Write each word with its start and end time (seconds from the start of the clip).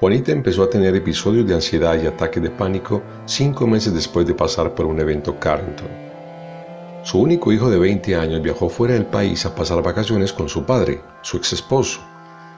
Juanita 0.00 0.30
empezó 0.30 0.62
a 0.62 0.70
tener 0.70 0.94
episodios 0.94 1.44
de 1.44 1.54
ansiedad 1.54 2.00
y 2.00 2.06
ataques 2.06 2.40
de 2.40 2.50
pánico 2.50 3.02
cinco 3.26 3.66
meses 3.66 3.92
después 3.92 4.24
de 4.28 4.34
pasar 4.34 4.72
por 4.76 4.86
un 4.86 5.00
evento 5.00 5.40
Carrington. 5.40 5.88
Su 7.02 7.18
único 7.18 7.52
hijo 7.52 7.68
de 7.68 7.80
20 7.80 8.14
años 8.14 8.40
viajó 8.40 8.68
fuera 8.68 8.94
del 8.94 9.06
país 9.06 9.44
a 9.44 9.56
pasar 9.56 9.82
vacaciones 9.82 10.32
con 10.32 10.48
su 10.48 10.64
padre, 10.64 11.00
su 11.22 11.38
ex 11.38 11.52
esposo, 11.52 11.98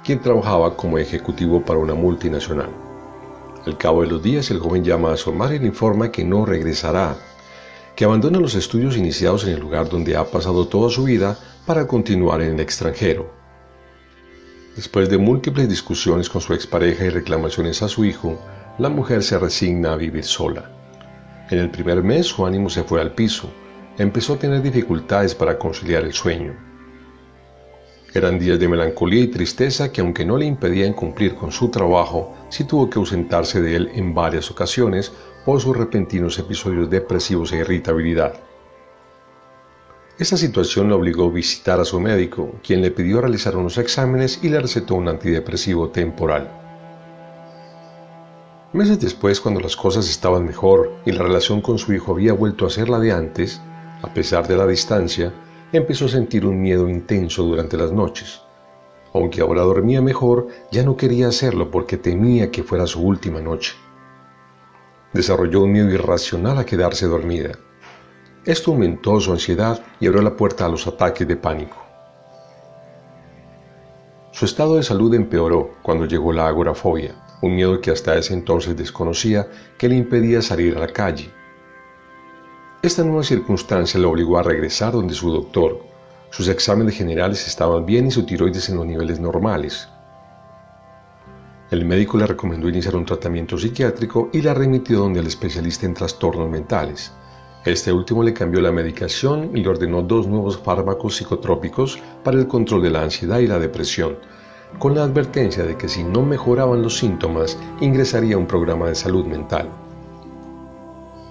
quien 0.05 0.21
trabajaba 0.21 0.77
como 0.77 0.99
ejecutivo 0.99 1.65
para 1.65 1.79
una 1.79 1.95
multinacional. 1.95 2.69
Al 3.65 3.79
cabo 3.79 4.03
de 4.03 4.09
los 4.09 4.23
días, 4.23 4.51
el 4.51 4.59
joven 4.59 4.85
llama 4.85 5.15
a 5.15 5.17
su 5.17 5.33
madre 5.33 5.57
y 5.57 5.61
le 5.61 5.69
informa 5.69 6.13
que 6.13 6.25
no 6.25 6.45
regresará, 6.45 7.17
que 7.97 8.05
abandona 8.05 8.39
los 8.39 8.55
estudios 8.55 8.99
iniciados 8.99 9.45
en 9.45 9.55
el 9.55 9.61
lugar 9.61 9.89
donde 9.89 10.15
ha 10.15 10.25
pasado 10.25 10.69
toda 10.69 10.91
su 10.91 11.05
vida 11.05 11.39
para 11.65 11.87
continuar 11.87 12.43
en 12.43 12.53
el 12.53 12.61
extranjero. 12.61 13.40
Después 14.81 15.11
de 15.11 15.19
múltiples 15.19 15.69
discusiones 15.69 16.31
con 16.31 16.41
su 16.41 16.55
expareja 16.55 17.05
y 17.05 17.11
reclamaciones 17.11 17.83
a 17.83 17.89
su 17.89 18.03
hijo, 18.07 18.41
la 18.79 18.89
mujer 18.89 19.23
se 19.23 19.39
resigna 19.39 19.93
a 19.93 19.97
vivir 19.97 20.25
sola. 20.25 20.71
En 21.51 21.59
el 21.59 21.71
primer 21.71 22.03
mes 22.03 22.29
su 22.29 22.47
ánimo 22.47 22.71
se 22.71 22.83
fue 22.85 23.03
al 23.03 23.13
piso, 23.13 23.51
empezó 23.99 24.33
a 24.33 24.39
tener 24.39 24.63
dificultades 24.63 25.35
para 25.35 25.59
conciliar 25.59 26.05
el 26.05 26.15
sueño. 26.15 26.55
Eran 28.15 28.39
días 28.39 28.59
de 28.59 28.69
melancolía 28.69 29.21
y 29.21 29.27
tristeza 29.27 29.93
que 29.93 30.01
aunque 30.01 30.25
no 30.25 30.39
le 30.39 30.47
impedían 30.47 30.95
cumplir 30.95 31.35
con 31.35 31.53
su 31.53 31.69
trabajo, 31.69 32.35
sí 32.49 32.65
tuvo 32.65 32.89
que 32.89 32.99
ausentarse 32.99 33.61
de 33.61 33.77
él 33.77 33.91
en 33.93 34.15
varias 34.15 34.51
ocasiones 34.51 35.13
por 35.45 35.61
sus 35.61 35.77
repentinos 35.77 36.39
episodios 36.39 36.89
depresivos 36.89 37.53
e 37.53 37.59
irritabilidad. 37.59 38.33
Esta 40.21 40.37
situación 40.37 40.89
le 40.89 40.95
obligó 40.95 41.25
a 41.25 41.31
visitar 41.31 41.81
a 41.81 41.85
su 41.87 41.99
médico, 41.99 42.57
quien 42.63 42.83
le 42.83 42.91
pidió 42.91 43.23
realizar 43.23 43.57
unos 43.57 43.79
exámenes 43.79 44.39
y 44.43 44.51
le 44.51 44.61
recetó 44.61 44.97
un 44.97 45.09
antidepresivo 45.09 45.89
temporal. 45.89 46.53
Meses 48.75 49.01
después, 49.01 49.41
cuando 49.41 49.61
las 49.61 49.77
cosas 49.77 50.11
estaban 50.11 50.45
mejor 50.45 50.93
y 51.07 51.13
la 51.13 51.23
relación 51.23 51.63
con 51.63 51.79
su 51.79 51.95
hijo 51.95 52.13
había 52.13 52.35
vuelto 52.35 52.67
a 52.67 52.71
ser 52.71 52.91
la 52.91 52.99
de 52.99 53.13
antes, 53.13 53.63
a 54.03 54.13
pesar 54.13 54.47
de 54.47 54.59
la 54.59 54.67
distancia, 54.67 55.33
empezó 55.73 56.05
a 56.05 56.11
sentir 56.11 56.45
un 56.45 56.61
miedo 56.61 56.87
intenso 56.87 57.43
durante 57.45 57.79
las 57.79 57.91
noches. 57.91 58.43
Aunque 59.15 59.41
ahora 59.41 59.63
dormía 59.63 60.03
mejor, 60.03 60.49
ya 60.71 60.83
no 60.83 60.99
quería 60.99 61.29
hacerlo 61.29 61.71
porque 61.71 61.97
temía 61.97 62.51
que 62.51 62.63
fuera 62.63 62.87
su 62.87 63.01
última 63.01 63.41
noche. 63.41 63.73
Desarrolló 65.15 65.63
un 65.63 65.73
miedo 65.73 65.89
irracional 65.89 66.59
a 66.59 66.67
quedarse 66.67 67.07
dormida 67.07 67.53
esto 68.45 68.71
aumentó 68.71 69.21
su 69.21 69.33
ansiedad 69.33 69.83
y 70.01 70.07
abrió 70.07 70.23
la 70.23 70.37
puerta 70.37 70.65
a 70.65 70.69
los 70.69 70.87
ataques 70.87 71.29
de 71.29 71.37
pánico. 71.37 71.77
Su 74.33 74.47
estado 74.47 74.77
de 74.77 74.83
salud 74.83 75.13
empeoró 75.15 75.75
cuando 75.83 76.07
llegó 76.07 76.33
la 76.33 76.47
agorafobia, 76.47 77.15
un 77.43 77.55
miedo 77.55 77.81
que 77.81 77.91
hasta 77.91 78.17
ese 78.17 78.33
entonces 78.33 78.77
desconocía 78.77 79.49
que 79.77 79.89
le 79.89 79.97
impedía 79.97 80.41
salir 80.41 80.77
a 80.77 80.81
la 80.81 80.89
calle. 80.89 81.31
Esta 82.83 83.05
nueva 83.05 83.25
circunstancia 83.25 84.01
le 84.01 84.07
obligó 84.07 84.39
a 84.39 84.43
regresar 84.43 84.93
donde 84.93 85.13
su 85.13 85.31
doctor. 85.31 85.81
Sus 86.31 86.49
exámenes 86.49 86.97
generales 86.97 87.47
estaban 87.47 87.85
bien 87.85 88.07
y 88.07 88.11
su 88.11 88.25
tiroides 88.25 88.71
en 88.71 88.77
los 88.77 88.87
niveles 88.87 89.21
normales. 89.21 89.89
El 91.71 91.85
médico 91.85 92.17
le 92.17 92.27
recomendó 92.27 92.69
iniciar 92.69 92.97
un 92.97 93.05
tratamiento 93.05 93.59
psiquiátrico 93.59 94.31
y 94.33 94.41
la 94.41 94.55
remitió 94.55 95.01
donde 95.01 95.21
el 95.21 95.27
especialista 95.27 95.85
en 95.85 95.95
trastornos 95.95 96.49
mentales. 96.49 97.13
Este 97.65 97.93
último 97.93 98.23
le 98.23 98.33
cambió 98.33 98.63
la 98.63 98.73
medicación 98.73 99.51
y 99.55 99.61
le 99.63 99.69
ordenó 99.69 100.01
dos 100.01 100.27
nuevos 100.27 100.57
fármacos 100.57 101.17
psicotrópicos 101.17 101.99
para 102.25 102.39
el 102.39 102.47
control 102.47 102.83
de 102.83 102.91
la 102.91 103.03
ansiedad 103.03 103.39
y 103.41 103.47
la 103.47 103.59
depresión, 103.59 104.17
con 104.79 104.95
la 104.95 105.05
advertencia 105.05 105.65
de 105.65 105.77
que 105.77 105.89
si 105.89 106.03
no 106.03 106.23
mejoraban 106.23 106.81
los 106.81 106.97
síntomas, 106.97 107.59
ingresaría 107.83 108.37
a 108.37 108.39
un 108.39 108.47
programa 108.47 108.89
de 108.89 108.95
salud 108.95 109.27
mental. 109.27 109.69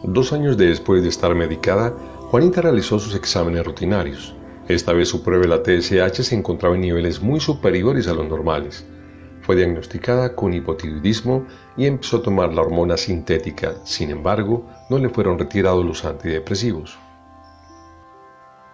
Dos 0.03 0.31
años 0.31 0.55
después 0.55 1.01
de 1.01 1.09
estar 1.09 1.33
medicada, 1.33 1.95
Juanita 2.29 2.61
realizó 2.61 2.99
sus 2.99 3.15
exámenes 3.15 3.65
rutinarios. 3.65 4.35
Esta 4.67 4.93
vez 4.93 5.09
su 5.09 5.23
prueba 5.23 5.41
de 5.41 5.49
la 5.49 5.63
TSH 5.63 6.21
se 6.21 6.35
encontraba 6.35 6.75
en 6.75 6.81
niveles 6.81 7.23
muy 7.23 7.39
superiores 7.39 8.07
a 8.07 8.13
los 8.13 8.29
normales. 8.29 8.85
Fue 9.49 9.55
diagnosticada 9.55 10.35
con 10.35 10.53
hipotiroidismo 10.53 11.47
y 11.75 11.87
empezó 11.87 12.17
a 12.17 12.21
tomar 12.21 12.53
la 12.53 12.61
hormona 12.61 12.97
sintética. 12.97 13.77
Sin 13.83 14.11
embargo, 14.11 14.69
no 14.91 14.99
le 14.99 15.09
fueron 15.09 15.39
retirados 15.39 15.83
los 15.83 16.05
antidepresivos. 16.05 16.99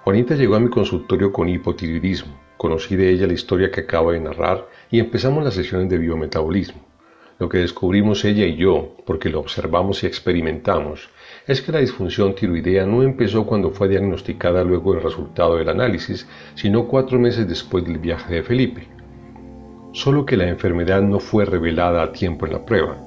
Juanita 0.04 0.36
llegó 0.36 0.56
a 0.56 0.60
mi 0.60 0.70
consultorio 0.70 1.32
con 1.32 1.48
hipotiroidismo. 1.48 2.34
Conocí 2.58 2.98
de 2.98 3.10
ella 3.10 3.26
la 3.26 3.32
historia 3.32 3.72
que 3.72 3.80
acabo 3.80 4.12
de 4.12 4.20
narrar 4.20 4.68
y 4.92 5.00
empezamos 5.00 5.46
las 5.46 5.54
sesiones 5.54 5.88
de 5.88 5.98
biometabolismo. 5.98 6.82
Lo 7.40 7.48
que 7.48 7.60
descubrimos 7.60 8.26
ella 8.26 8.46
y 8.46 8.58
yo, 8.58 8.98
porque 9.06 9.30
lo 9.30 9.40
observamos 9.40 10.04
y 10.04 10.08
experimentamos, 10.08 11.10
es 11.48 11.62
que 11.62 11.72
la 11.72 11.80
disfunción 11.80 12.36
tiroidea 12.36 12.86
no 12.86 13.02
empezó 13.02 13.46
cuando 13.46 13.72
fue 13.72 13.88
diagnosticada 13.88 14.62
luego 14.66 14.94
del 14.94 15.04
resultado 15.04 15.56
del 15.56 15.70
análisis, 15.70 16.28
sino 16.56 16.86
cuatro 16.86 17.18
meses 17.18 17.48
después 17.48 17.86
del 17.86 17.98
viaje 17.98 18.34
de 18.34 18.44
Felipe 18.44 18.90
solo 19.96 20.26
que 20.26 20.36
la 20.36 20.50
enfermedad 20.50 21.02
no 21.02 21.22
fue 21.22 21.46
revelada 21.46 22.04
a 22.04 22.12
tiempo 22.12 22.46
en 22.46 22.52
la 22.52 22.66
prueba, 22.66 22.98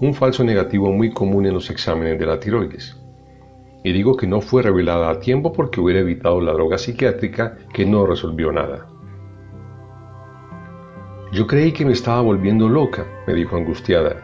un 0.00 0.14
falso 0.14 0.44
negativo 0.44 0.92
muy 0.92 1.10
común 1.10 1.44
en 1.44 1.54
los 1.54 1.70
exámenes 1.70 2.20
de 2.20 2.24
la 2.24 2.38
tiroides. 2.38 2.96
Y 3.82 3.92
digo 3.92 4.16
que 4.16 4.28
no 4.28 4.40
fue 4.40 4.62
revelada 4.62 5.10
a 5.10 5.18
tiempo 5.18 5.52
porque 5.52 5.80
hubiera 5.80 6.00
evitado 6.00 6.40
la 6.40 6.52
droga 6.52 6.78
psiquiátrica 6.78 7.58
que 7.74 7.84
no 7.84 8.06
resolvió 8.06 8.52
nada. 8.52 8.86
Yo 11.32 11.48
creí 11.48 11.72
que 11.72 11.84
me 11.84 11.92
estaba 11.92 12.20
volviendo 12.20 12.68
loca, 12.68 13.04
me 13.26 13.34
dijo 13.34 13.56
angustiada. 13.56 14.22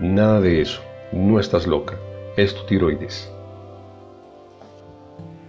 Nada 0.00 0.40
de 0.40 0.62
eso, 0.62 0.82
no 1.12 1.38
estás 1.38 1.68
loca, 1.68 1.94
es 2.36 2.56
tu 2.56 2.66
tiroides. 2.66 3.32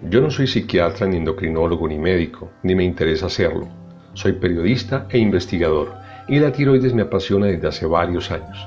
Yo 0.04 0.22
no 0.22 0.30
soy 0.30 0.46
psiquiatra, 0.46 1.08
ni 1.08 1.18
endocrinólogo, 1.18 1.88
ni 1.88 1.98
médico, 1.98 2.52
ni 2.62 2.76
me 2.76 2.84
interesa 2.84 3.30
serlo. 3.30 3.87
Soy 4.18 4.34
periodista 4.34 5.06
e 5.12 5.20
investigador 5.20 5.94
y 6.28 6.40
la 6.40 6.52
tiroides 6.52 6.92
me 6.92 7.04
apasiona 7.04 7.46
desde 7.46 7.68
hace 7.68 7.86
varios 7.86 8.32
años. 8.32 8.58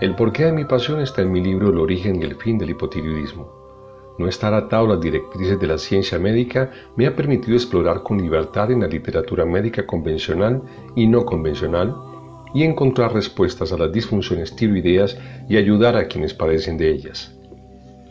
El 0.00 0.14
porqué 0.14 0.44
de 0.44 0.52
mi 0.52 0.64
pasión 0.64 1.00
está 1.00 1.22
en 1.22 1.32
mi 1.32 1.42
libro 1.42 1.70
El 1.70 1.78
origen 1.78 2.22
y 2.22 2.24
el 2.24 2.36
fin 2.36 2.58
del 2.58 2.70
hipotiroidismo. 2.70 4.14
No 4.20 4.28
estar 4.28 4.54
atado 4.54 4.84
a 4.84 4.88
las 4.90 5.00
directrices 5.00 5.58
de 5.58 5.66
la 5.66 5.78
ciencia 5.78 6.16
médica 6.20 6.70
me 6.94 7.08
ha 7.08 7.16
permitido 7.16 7.56
explorar 7.56 8.04
con 8.04 8.22
libertad 8.22 8.70
en 8.70 8.82
la 8.82 8.86
literatura 8.86 9.44
médica 9.44 9.84
convencional 9.84 10.62
y 10.94 11.08
no 11.08 11.24
convencional 11.24 11.92
y 12.54 12.62
encontrar 12.62 13.12
respuestas 13.12 13.72
a 13.72 13.78
las 13.78 13.90
disfunciones 13.90 14.54
tiroideas 14.54 15.18
y 15.48 15.56
ayudar 15.56 15.96
a 15.96 16.06
quienes 16.06 16.34
padecen 16.34 16.78
de 16.78 16.88
ellas. 16.88 17.36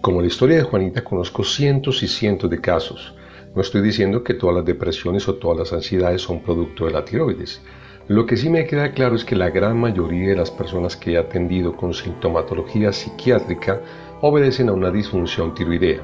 Como 0.02 0.20
la 0.20 0.28
historia 0.28 0.58
de 0.58 0.64
Juanita 0.64 1.06
conozco 1.06 1.46
cientos 1.46 2.04
y 2.04 2.10
cientos 2.10 2.50
de 2.50 2.60
casos, 2.60 3.14
no 3.56 3.62
estoy 3.62 3.82
diciendo 3.82 4.24
que 4.24 4.36
todas 4.36 4.58
las 4.58 4.66
depresiones 4.66 5.28
o 5.28 5.36
todas 5.36 5.58
las 5.58 5.74
ansiedades 5.74 6.22
son 6.22 6.44
producto 6.44 6.86
de 6.86 6.92
la 6.92 7.04
tiroides. 7.04 7.62
Lo 8.08 8.26
que 8.26 8.38
sí 8.38 8.50
me 8.50 8.66
queda 8.66 8.92
claro 8.92 9.16
es 9.16 9.26
que 9.26 9.36
la 9.36 9.50
gran 9.50 9.80
mayoría 9.80 10.30
de 10.30 10.36
las 10.36 10.52
personas 10.52 10.96
que 10.96 11.14
he 11.14 11.18
atendido 11.18 11.76
con 11.76 11.94
sintomatología 11.94 12.92
psiquiátrica 12.92 13.82
obedecen 14.22 14.70
a 14.70 14.74
una 14.74 14.92
disfunción 14.92 15.54
tiroidea. 15.54 16.02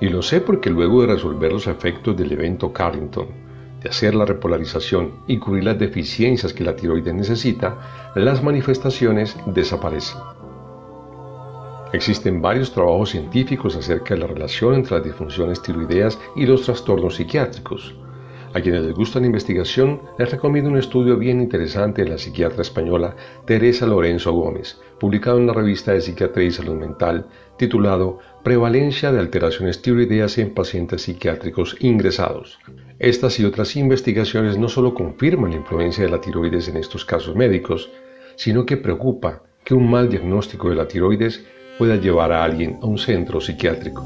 Y 0.00 0.08
lo 0.08 0.22
sé 0.22 0.40
porque 0.40 0.70
luego 0.70 1.02
de 1.02 1.08
resolver 1.08 1.52
los 1.52 1.66
efectos 1.66 2.16
del 2.16 2.32
evento 2.32 2.72
Carrington, 2.72 3.28
de 3.82 3.88
hacer 3.88 4.14
la 4.14 4.24
repolarización 4.24 5.22
y 5.26 5.38
cubrir 5.38 5.64
las 5.64 5.78
deficiencias 5.78 6.52
que 6.52 6.64
la 6.64 6.76
tiroides 6.76 7.14
necesita, 7.14 8.12
las 8.14 8.42
manifestaciones 8.42 9.36
desaparecen. 9.46 10.39
Existen 11.92 12.40
varios 12.40 12.72
trabajos 12.72 13.10
científicos 13.10 13.74
acerca 13.74 14.14
de 14.14 14.20
la 14.20 14.28
relación 14.28 14.74
entre 14.74 14.96
las 14.96 15.04
disfunciones 15.04 15.60
tiroideas 15.60 16.20
y 16.36 16.46
los 16.46 16.62
trastornos 16.62 17.16
psiquiátricos. 17.16 17.96
A 18.52 18.60
quienes 18.60 18.82
les 18.82 18.94
gusta 18.94 19.18
la 19.18 19.26
investigación, 19.26 20.00
les 20.18 20.30
recomiendo 20.30 20.70
un 20.70 20.76
estudio 20.76 21.16
bien 21.16 21.40
interesante 21.40 22.02
de 22.02 22.10
la 22.10 22.18
psiquiatra 22.18 22.62
española 22.62 23.16
Teresa 23.44 23.86
Lorenzo 23.86 24.32
Gómez, 24.32 24.80
publicado 24.98 25.38
en 25.38 25.48
la 25.48 25.52
revista 25.52 25.92
de 25.92 26.00
Psiquiatría 26.00 26.46
y 26.46 26.50
Salud 26.52 26.74
Mental, 26.74 27.26
titulado 27.56 28.18
Prevalencia 28.44 29.10
de 29.10 29.18
alteraciones 29.18 29.82
tiroideas 29.82 30.38
en 30.38 30.54
pacientes 30.54 31.02
psiquiátricos 31.02 31.76
ingresados. 31.80 32.58
Estas 33.00 33.38
y 33.40 33.44
otras 33.44 33.76
investigaciones 33.76 34.58
no 34.58 34.68
solo 34.68 34.94
confirman 34.94 35.50
la 35.50 35.58
influencia 35.58 36.04
de 36.04 36.10
la 36.10 36.20
tiroides 36.20 36.68
en 36.68 36.76
estos 36.76 37.04
casos 37.04 37.34
médicos, 37.34 37.90
sino 38.36 38.64
que 38.64 38.76
preocupa 38.76 39.42
que 39.64 39.74
un 39.74 39.90
mal 39.90 40.08
diagnóstico 40.08 40.70
de 40.70 40.76
la 40.76 40.88
tiroides 40.88 41.44
pueda 41.80 41.96
llevar 41.96 42.30
a 42.30 42.44
alguien 42.44 42.78
a 42.82 42.86
un 42.86 42.98
centro 42.98 43.40
psiquiátrico. 43.40 44.04